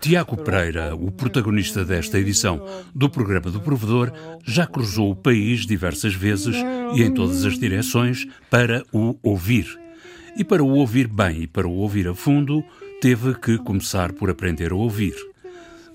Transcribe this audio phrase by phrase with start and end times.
[0.00, 2.64] Tiago Pereira, o protagonista desta edição
[2.94, 4.12] do programa do Provedor,
[4.44, 6.56] já cruzou o país diversas vezes
[6.94, 9.89] e em todas as direções para o ouvir.
[10.36, 12.64] E para o ouvir bem e para o ouvir a fundo,
[13.00, 15.14] teve que começar por aprender a ouvir.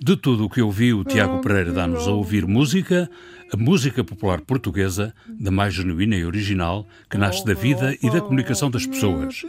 [0.01, 3.09] De tudo o que ouviu, Tiago Pereira dá-nos a ouvir música,
[3.51, 8.21] a música popular portuguesa, da mais genuína e original, que nasce da vida e da
[8.21, 9.43] comunicação das pessoas.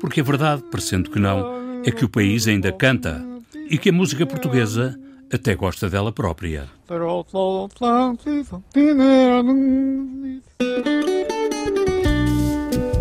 [0.00, 3.24] Porque a verdade, parecendo que não, é que o país ainda canta
[3.70, 4.98] e que a música portuguesa
[5.32, 6.68] até gosta dela própria.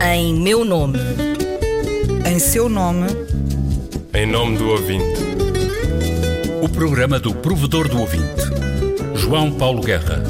[0.01, 0.99] Em meu nome.
[2.25, 3.07] Em seu nome.
[4.13, 5.21] Em nome do ouvinte.
[6.61, 8.43] O programa do provedor do ouvinte.
[9.15, 10.21] João Paulo Guerra.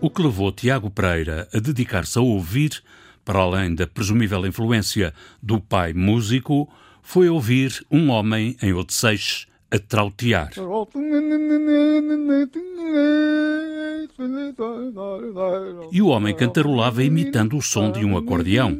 [0.00, 2.82] O que levou Tiago Pereira a dedicar-se a ouvir,
[3.24, 6.68] para além da presumível influência do pai músico,
[7.02, 10.50] foi ouvir um homem em Odisseixe a trautear.
[15.90, 18.78] E o homem cantarolava imitando o som de um acordeão.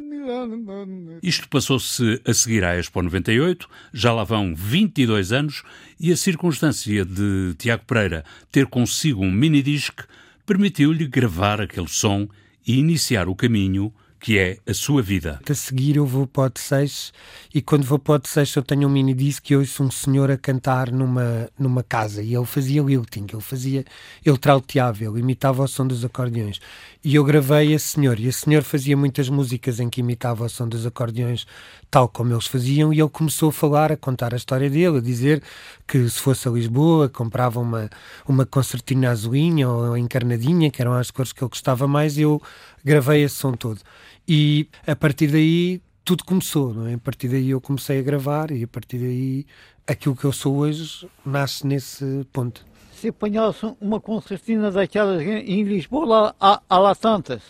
[1.20, 5.62] Isto passou-se a seguir à Expo 98, já lá vão 22 anos,
[5.98, 10.01] e a circunstância de Tiago Pereira ter consigo um mini-disc
[10.47, 12.29] permitiu-lhe gravar aquele som
[12.67, 13.92] e iniciar o caminho
[14.25, 15.39] que é a sua vida.
[15.47, 17.12] A seguir eu vou para o de 6
[17.55, 19.91] e quando vou para o de 6 eu tenho um mini disco e ouço um
[19.91, 22.22] senhor a cantar numa, numa casa.
[22.22, 23.84] E ele fazia lilting, ele fazia,
[24.25, 26.58] ele trauteava, ele imitava o som dos acordeões.
[27.05, 28.19] E eu gravei esse senhor.
[28.19, 31.47] E esse senhor fazia muitas músicas em que imitava o som dos acordeões
[31.91, 32.95] tal como eles faziam.
[32.95, 35.42] E ele começou a falar, a contar a história dele, a dizer
[35.86, 37.91] que se fosse a Lisboa comprava uma,
[38.27, 42.17] uma concertina azulinha ou encarnadinha, que eram as cores que ele gostava mais.
[42.17, 42.40] E eu
[42.84, 43.80] gravei esse som todo.
[44.27, 46.95] E a partir daí tudo começou, não é?
[46.95, 49.46] A partir daí eu comecei a gravar e a partir daí
[49.86, 52.64] aquilo que eu sou hoje nasce nesse ponto.
[52.92, 57.42] Se apanhasse uma concertina daquelas em Lisboa, lá, há, lá tantas,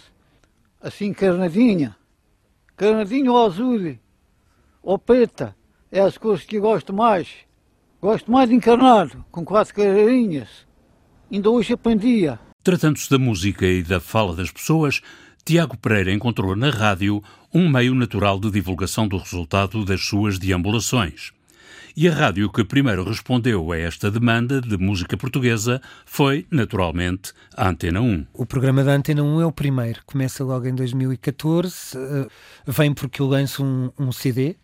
[0.80, 1.96] assim, carnadinha,
[2.76, 3.96] carnadinha ou azul,
[4.82, 5.54] ou preta,
[5.90, 7.28] é as cores que eu gosto mais.
[8.00, 10.66] Gosto mais de encarnado, com quatro carreirinhas.
[11.32, 12.38] Ainda hoje aprendia.
[12.62, 15.00] Tratando-se da música e da fala das pessoas,
[15.44, 17.22] Tiago Pereira encontrou na rádio
[17.52, 21.32] um meio natural de divulgação do resultado das suas deambulações.
[21.94, 27.68] E a rádio que primeiro respondeu a esta demanda de música portuguesa foi, naturalmente, a
[27.68, 28.26] Antena 1.
[28.32, 32.26] O programa da Antena 1 é o primeiro, começa logo em 2014, eh,
[32.66, 34.56] vem porque eu lanço um, um CD,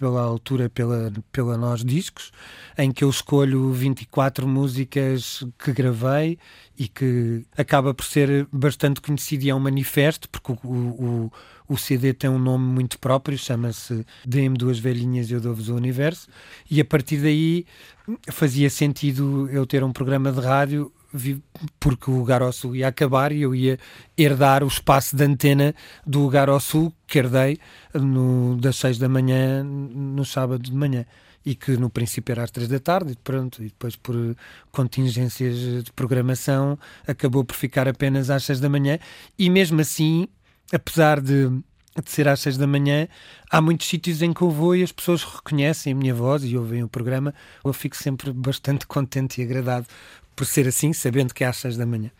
[0.00, 2.32] pela altura pela, pela Nós Discos,
[2.78, 6.38] em que eu escolho 24 músicas que gravei
[6.76, 11.32] e que acaba por ser bastante conhecido e é um manifesto, porque o, o,
[11.68, 15.74] o CD tem um nome muito próprio, chama-se Dê-me Duas Velhinhas e Eu Dou-vos o
[15.74, 16.28] Universo,
[16.70, 17.66] e a partir daí
[18.30, 20.90] fazia sentido eu ter um programa de rádio
[21.78, 23.78] porque o Lugar ao Sul ia acabar e eu ia
[24.16, 25.74] herdar o espaço de antena
[26.06, 27.58] do Lugar ao Sul que herdei
[27.94, 31.04] no, das 6 da manhã no sábado de manhã.
[31.44, 34.14] E que no princípio era às três da tarde pronto, e depois por
[34.70, 38.98] contingências de programação acabou por ficar apenas às seis da manhã.
[39.38, 40.28] E mesmo assim,
[40.70, 41.50] apesar de,
[42.02, 43.08] de ser às seis da manhã,
[43.50, 46.56] há muitos sítios em que eu vou e as pessoas reconhecem a minha voz e
[46.56, 47.34] ouvem o programa,
[47.64, 49.86] eu fico sempre bastante contente e agradado
[50.36, 52.10] por ser assim, sabendo que é às seis da manhã.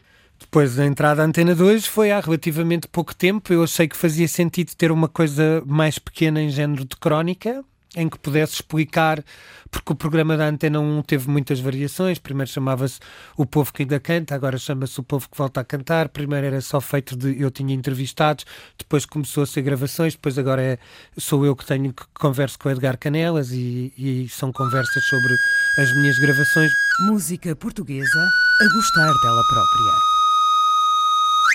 [0.41, 3.53] Depois da entrada à Antena 2 foi há relativamente pouco tempo.
[3.53, 7.63] Eu achei que fazia sentido ter uma coisa mais pequena em género de crónica,
[7.97, 9.23] em que pudesse explicar,
[9.71, 12.19] porque o programa da Antena 1 teve muitas variações.
[12.19, 13.01] Primeiro chamava-se
[13.37, 16.09] O Povo que ainda canta, agora chama-se O Povo que volta a cantar.
[16.09, 18.45] Primeiro era só feito de eu tinha entrevistados,
[18.79, 20.79] depois começou a ser gravações, depois agora é,
[21.19, 25.35] sou eu que tenho que converso com Edgar Canelas e, e são conversas sobre
[25.79, 26.71] as minhas gravações.
[27.01, 28.29] Música portuguesa
[28.61, 30.20] a gostar dela própria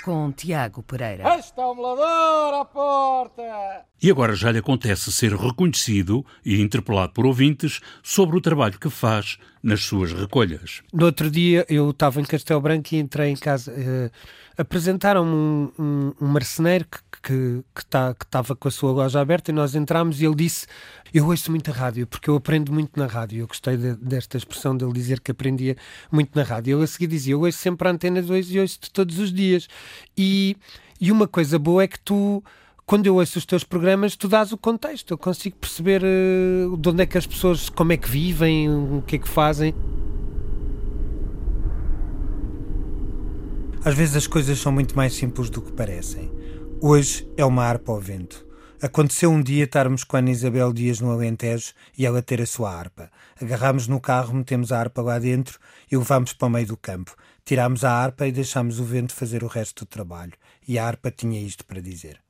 [0.04, 1.38] com Tiago Pereira.
[1.38, 3.42] Está o melador à porta!
[4.02, 8.90] E agora já lhe acontece ser reconhecido e interpelado por ouvintes sobre o trabalho que
[8.90, 10.82] faz nas suas recolhas.
[10.92, 13.72] No outro dia eu estava em Castelo Branco e entrei em casa.
[13.72, 14.10] Uh,
[14.58, 19.50] Apresentaram-me um, um, um, marceneiro que que que estava tá, com a sua loja aberta
[19.50, 20.66] e nós entramos e ele disse
[21.12, 23.40] eu ouço muito a rádio porque eu aprendo muito na rádio.
[23.40, 25.76] Eu gostei de, desta expressão dele dizer que aprendia
[26.10, 26.76] muito na rádio.
[26.76, 29.68] Ele a seguir dizia eu ouço sempre a Antena 2 e ouço-te todos os dias.
[30.16, 30.56] E,
[31.00, 32.42] e uma coisa boa é que tu
[32.86, 36.88] quando eu ouço os teus programas, tu dás o contexto, eu consigo perceber uh, de
[36.88, 39.74] onde é que as pessoas, como é que vivem, o que é que fazem.
[43.86, 46.28] Às vezes as coisas são muito mais simples do que parecem.
[46.82, 48.44] Hoje é uma harpa ao vento.
[48.82, 52.46] Aconteceu um dia estarmos com a Ana Isabel Dias no Alentejo e ela ter a
[52.46, 53.08] sua harpa.
[53.40, 57.14] Agarrámos no carro, metemos a harpa lá dentro e levámos para o meio do campo.
[57.44, 60.32] Tirámos a harpa e deixámos o vento fazer o resto do trabalho.
[60.66, 62.25] E a harpa tinha isto para dizer.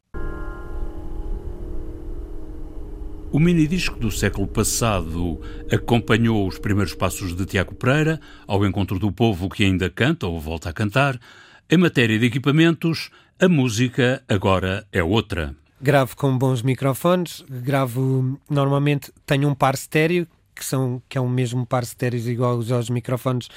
[3.37, 5.39] O mini-disco do século passado
[5.71, 10.41] acompanhou os primeiros passos de Tiago Pereira ao encontro do povo que ainda canta ou
[10.41, 11.21] volta a cantar.
[11.69, 15.55] Em matéria de equipamentos, a música agora é outra.
[15.79, 21.29] Gravo com bons microfones, gravo normalmente tenho um par estéreo que, são, que é um
[21.29, 23.49] mesmo par estéreos igual aos microfones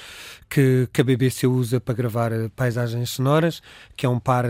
[0.48, 3.62] que, que a BBC usa para gravar eh, paisagens sonoras,
[3.96, 4.48] que é um par, eh,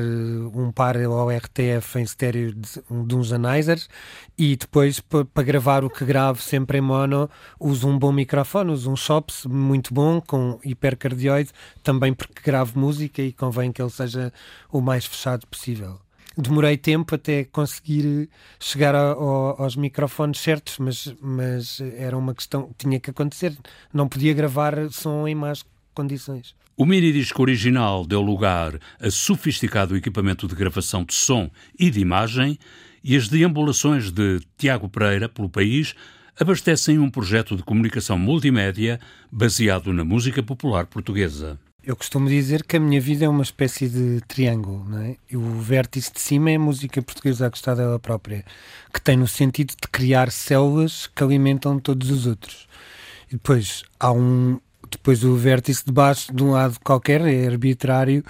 [0.55, 3.89] um par ORTF em estéreo de, de uns Anizers,
[4.37, 8.91] e depois para gravar o que gravo sempre em mono, uso um bom microfone, uso
[8.91, 11.51] um Shops muito bom, com hipercardioide,
[11.83, 14.33] também porque gravo música e convém que ele seja
[14.73, 16.01] o mais fechado possível
[16.37, 18.29] demorei tempo até conseguir
[18.59, 23.57] chegar ao, aos microfones certos, mas, mas era uma questão tinha que acontecer.
[23.93, 26.55] Não podia gravar som em más condições.
[26.77, 32.59] O mini-disco original deu lugar a sofisticado equipamento de gravação de som e de imagem,
[33.05, 35.95] e as deambulações de Tiago Pereira pelo país
[36.39, 38.99] abastecem um projeto de comunicação multimédia
[39.31, 41.59] baseado na música popular portuguesa.
[41.83, 45.17] Eu costumo dizer que a minha vida é uma espécie de triângulo, não é?
[45.31, 48.45] E o vértice de cima é a música portuguesa a gostar dela própria,
[48.93, 52.69] que tem no sentido de criar células que alimentam todos os outros.
[53.29, 54.61] E depois há um,
[54.91, 58.25] depois o vértice de baixo de um lado qualquer é arbitrário,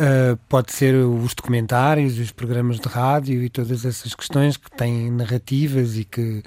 [0.00, 5.10] uh, pode ser os documentários, os programas de rádio e todas essas questões que têm
[5.10, 6.42] narrativas e que,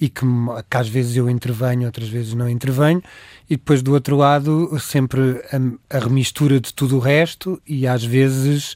[0.00, 0.26] e que,
[0.68, 3.02] que às vezes eu intervenho, outras vezes não intervenho,
[3.48, 8.04] e depois do outro lado sempre a, a remistura de tudo o resto e às
[8.04, 8.74] vezes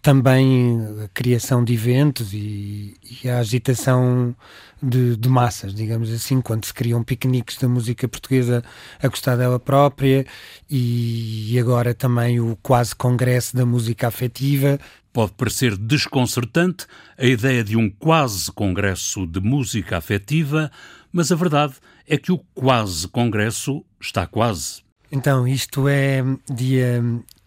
[0.00, 4.34] também a criação de eventos e, e a agitação
[4.82, 8.62] de, de, massas, digamos assim, quando se criam piqueniques da música portuguesa
[9.02, 10.24] a gostar dela própria
[10.70, 14.78] e, e agora também o quase congresso da música afetiva.
[15.12, 16.86] Pode parecer desconcertante
[17.16, 20.70] a ideia de um quase congresso de música afetiva,
[21.12, 21.74] mas a verdade
[22.06, 24.82] é que o quase congresso está quase.
[25.10, 26.22] Então, isto é
[26.52, 27.02] dia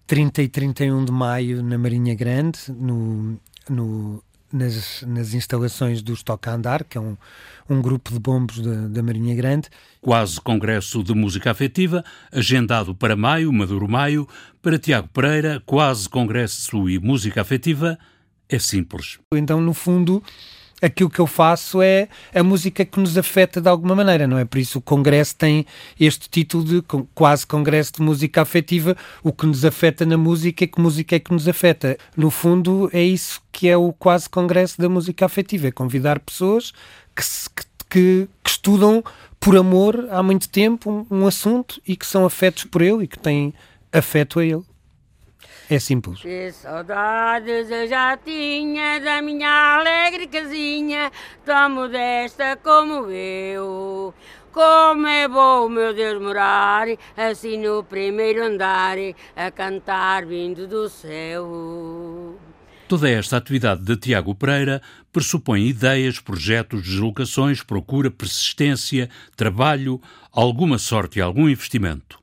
[0.08, 3.40] 30 e 31 de maio na Marinha Grande, no,
[3.70, 7.16] no, nas, nas instalações do Stock Andar, que é um,
[7.70, 9.70] um grupo de bombos da, da Marinha Grande.
[10.02, 14.28] Quase Congresso de Música Afetiva, agendado para maio, Maduro Maio,
[14.62, 17.98] para Tiago Pereira, quase Congresso e Música Afetiva,
[18.50, 19.20] é simples.
[19.34, 20.22] Então, no fundo,
[20.82, 24.46] aquilo que eu faço é a música que nos afeta de alguma maneira, não é?
[24.46, 25.66] Por isso o Congresso tem
[26.00, 26.84] este título de
[27.14, 31.20] quase Congresso de Música Afetiva, o que nos afeta na música e que música é
[31.20, 31.98] que nos afeta.
[32.18, 36.74] No fundo, é isso que é o quase Congresso da Música Afetiva, é convidar pessoas
[37.16, 37.24] que,
[37.90, 39.04] que, que estudam
[39.40, 43.08] por amor há muito tempo um, um assunto e que são afetos por ele e
[43.08, 43.54] que têm
[43.92, 44.64] afeto a ele.
[45.72, 46.20] É simples.
[46.20, 51.10] Que saudades eu já tinha da minha alegre casinha,
[51.46, 54.14] tão modesta como eu.
[54.52, 58.98] Como é bom, meu Deus, morar assim no primeiro andar,
[59.34, 62.38] a cantar vindo do céu.
[62.86, 70.02] Toda esta atividade de Tiago Pereira pressupõe ideias, projetos, deslocações, procura, persistência, trabalho,
[70.34, 72.21] alguma sorte e algum investimento.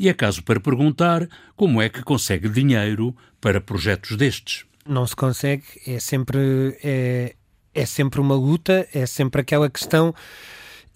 [0.00, 4.64] E é caso para perguntar como é que consegue dinheiro para projetos destes.
[4.86, 7.34] Não se consegue, é sempre, é,
[7.74, 10.14] é sempre uma luta, é sempre aquela questão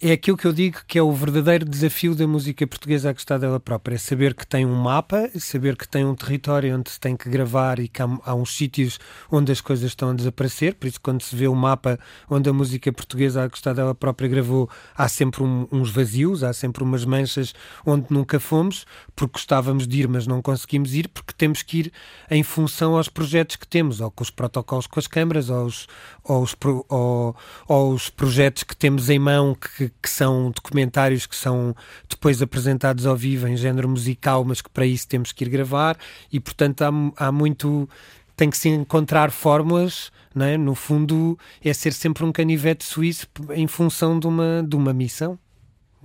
[0.01, 3.37] é aquilo que eu digo que é o verdadeiro desafio da música portuguesa a gostar
[3.37, 3.95] dela própria.
[3.95, 7.29] É saber que tem um mapa, saber que tem um território onde se tem que
[7.29, 8.99] gravar e que há, há, uns sítios
[9.31, 10.75] onde as coisas estão a desaparecer.
[10.75, 11.97] Por isso, quando se vê o mapa
[12.29, 16.51] onde a música portuguesa a gostar dela própria gravou, há sempre um, uns vazios, há
[16.51, 17.53] sempre umas manchas
[17.85, 18.85] onde nunca fomos,
[19.15, 21.93] porque gostávamos de ir, mas não conseguimos ir, porque temos que ir
[22.29, 25.87] em função aos projetos que temos, ou com os protocolos com as câmaras, ou os,
[26.21, 26.55] ou os,
[26.89, 27.35] ou,
[27.65, 31.75] ou os projetos que temos em mão que que, são documentários que são
[32.09, 35.97] depois apresentados ao vivo em género musical, mas que para isso temos que ir gravar
[36.31, 37.89] e, portanto, há, há muito.
[38.35, 40.57] tem que se encontrar fórmulas, não é?
[40.57, 45.39] no fundo, é ser sempre um canivete suíço em função de uma, de uma missão.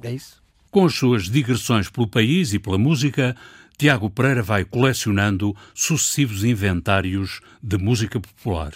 [0.02, 0.40] É isso.
[0.70, 3.36] Com as suas digressões pelo país e pela música,
[3.76, 8.72] Tiago Pereira vai colecionando sucessivos inventários de música popular.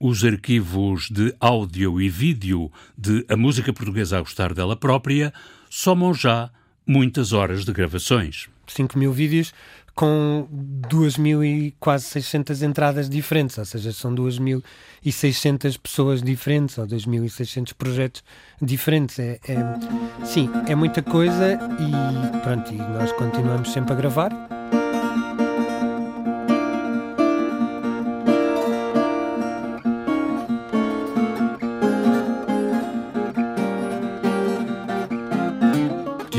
[0.00, 5.30] Os arquivos de áudio e vídeo de A Música Portuguesa a Gostar dela própria
[5.68, 6.50] somam já
[6.86, 8.48] muitas horas de gravações.
[8.66, 9.52] 5 mil vídeos
[9.94, 16.86] com 2 mil e quase 600 entradas diferentes, ou seja, são 2.600 pessoas diferentes ou
[16.86, 18.24] 2.600 projetos
[18.62, 19.18] diferentes.
[19.18, 24.79] É, é, sim, é muita coisa e pronto, e nós continuamos sempre a gravar.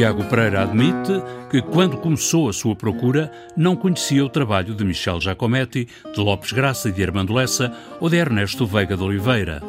[0.01, 1.11] Tiago Pereira admite
[1.47, 6.51] que, quando começou a sua procura, não conhecia o trabalho de Michel Giacometti, de Lopes
[6.51, 9.61] Graça e de Armando Lessa ou de Ernesto Veiga de Oliveira.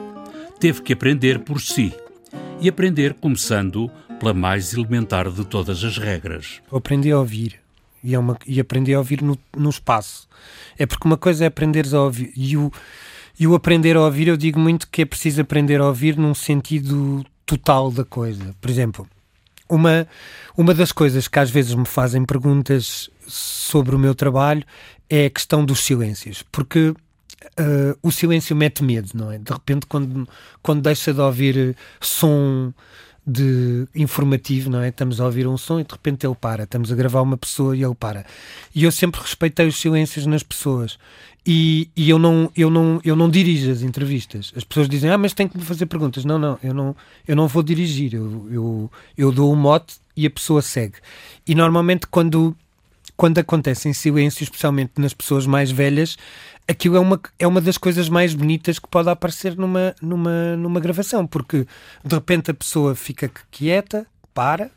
[0.58, 1.92] Teve que aprender por si.
[2.62, 6.62] E aprender começando pela mais elementar de todas as regras.
[6.72, 7.60] Eu aprendi a ouvir.
[8.02, 10.26] E, é uma, e aprendi a ouvir no, no espaço.
[10.78, 12.32] É porque uma coisa é aprenderes a ouvir.
[12.34, 12.72] E o,
[13.38, 16.32] e o aprender a ouvir, eu digo muito que é preciso aprender a ouvir num
[16.32, 18.54] sentido total da coisa.
[18.62, 19.06] Por exemplo,
[19.74, 20.06] uma,
[20.56, 24.64] uma das coisas que às vezes me fazem perguntas sobre o meu trabalho
[25.08, 29.38] é a questão dos silêncios, porque uh, o silêncio mete medo, não é?
[29.38, 30.28] De repente, quando,
[30.62, 32.72] quando deixa de ouvir som
[33.26, 34.88] de informativo, não é?
[34.88, 36.64] Estamos a ouvir um som e de repente ele para.
[36.64, 38.26] Estamos a gravar uma pessoa e ele para.
[38.74, 40.98] E eu sempre respeitei os silêncios nas pessoas.
[41.46, 44.52] E, e, eu, não, eu, não, eu não dirijo as entrevistas.
[44.56, 46.24] As pessoas dizem, ah, mas tem que me fazer perguntas.
[46.24, 48.14] Não, não, eu não, eu não vou dirigir.
[48.14, 50.94] Eu, eu, eu dou o um mote e a pessoa segue.
[51.46, 52.56] E normalmente quando,
[53.16, 56.16] quando acontecem silêncios, especialmente nas pessoas mais velhas,
[56.66, 60.80] aquilo é uma, é uma das coisas mais bonitas que pode aparecer numa, numa, numa
[60.80, 61.66] gravação, porque
[62.04, 64.70] de repente a pessoa fica quieta, para,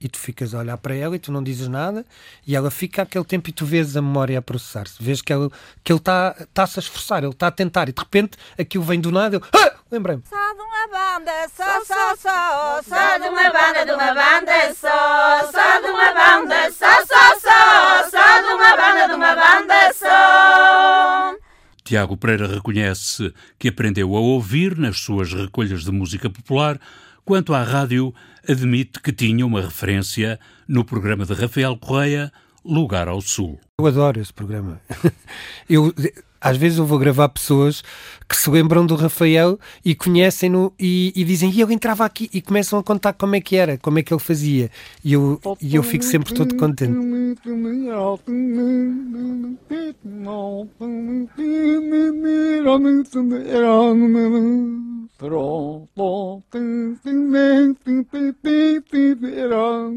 [0.00, 2.04] e tu ficas a olhar para ela e tu não dizes nada
[2.46, 5.02] e ela fica aquele tempo e tu vês a memória a processar-se.
[5.02, 5.48] Vês que ele
[5.82, 8.84] que ele está tá -se a esforçar, ele está a tentar e de repente aquilo
[8.84, 9.36] vem do nada.
[9.36, 10.22] Eu, ah, lembrei-me.
[10.28, 15.52] Só de uma banda, só, só, só, só de uma banda, de uma banda, só,
[15.52, 21.34] só de uma banda, só, só, só, só de uma banda, de uma banda, só.
[21.84, 26.80] Tiago Pereira reconhece que aprendeu a ouvir nas suas recolhas de música popular
[27.24, 28.14] Quanto à rádio,
[28.46, 30.38] admite que tinha uma referência
[30.68, 32.30] no programa de Rafael Correia,
[32.62, 33.58] Lugar ao Sul.
[33.80, 34.78] Eu adoro esse programa.
[35.66, 35.90] Eu,
[36.44, 37.82] às vezes eu vou gravar pessoas
[38.28, 42.42] que se lembram do Rafael e conhecem-no e, e, dizem e ele entrava aqui e
[42.42, 44.70] começam a contar como é que era, como é que ele fazia.
[45.02, 46.98] E eu, e eu fico sempre todo contente.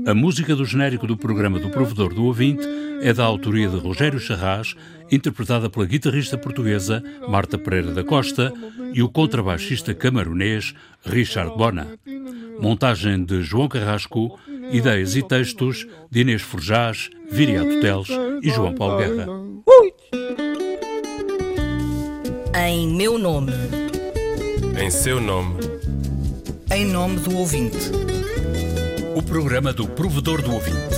[0.06, 2.66] A música do genérico do programa do Provedor do Ouvinte
[3.02, 4.76] é da autoria de Rogério Charras,
[5.12, 8.54] interpretada pela guitarrista portuguesa Marta Pereira da Costa
[8.94, 10.74] e o contrabaixista camaronês
[11.06, 11.88] Richard Bona.
[12.60, 14.40] Montagem de João Carrasco,
[14.72, 18.08] ideias e textos de Inês Forjás, Viriato Teles
[18.42, 19.28] e João Paulo Guerra.
[22.68, 23.52] Em meu nome.
[24.82, 25.56] Em seu nome.
[26.74, 27.92] Em nome do ouvinte.
[29.16, 30.96] O programa do provedor do ouvinte.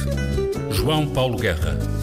[0.72, 1.99] João Paulo Guerra.